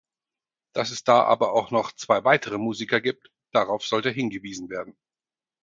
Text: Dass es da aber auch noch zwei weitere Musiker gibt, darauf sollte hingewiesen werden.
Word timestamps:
Dass 0.73 0.89
es 0.89 1.03
da 1.03 1.25
aber 1.25 1.53
auch 1.53 1.69
noch 1.69 1.91
zwei 1.91 2.23
weitere 2.23 2.57
Musiker 2.57 2.99
gibt, 3.01 3.29
darauf 3.53 3.85
sollte 3.85 4.09
hingewiesen 4.09 4.67
werden. 4.67 4.97